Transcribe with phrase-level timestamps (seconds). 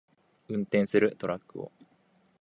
[0.49, 1.71] 運転するトラックを